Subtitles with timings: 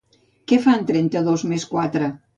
[0.51, 2.11] Què fan trenta-dos més quatre?